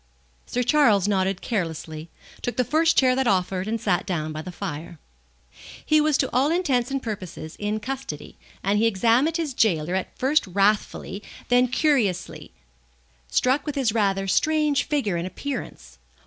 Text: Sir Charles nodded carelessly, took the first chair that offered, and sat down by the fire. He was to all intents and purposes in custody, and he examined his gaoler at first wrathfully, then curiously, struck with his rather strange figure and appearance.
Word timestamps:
Sir 0.47 0.63
Charles 0.63 1.07
nodded 1.07 1.41
carelessly, 1.43 2.09
took 2.41 2.57
the 2.57 2.63
first 2.63 2.97
chair 2.97 3.15
that 3.15 3.27
offered, 3.27 3.67
and 3.67 3.79
sat 3.79 4.03
down 4.07 4.31
by 4.31 4.41
the 4.41 4.51
fire. 4.51 4.97
He 5.85 6.01
was 6.01 6.17
to 6.17 6.29
all 6.33 6.49
intents 6.49 6.89
and 6.89 7.03
purposes 7.03 7.55
in 7.59 7.79
custody, 7.79 8.35
and 8.63 8.79
he 8.79 8.87
examined 8.87 9.37
his 9.37 9.53
gaoler 9.53 9.93
at 9.93 10.17
first 10.17 10.47
wrathfully, 10.47 11.21
then 11.49 11.67
curiously, 11.67 12.51
struck 13.27 13.63
with 13.67 13.75
his 13.75 13.93
rather 13.93 14.27
strange 14.27 14.85
figure 14.85 15.17
and 15.17 15.27
appearance. 15.27 15.99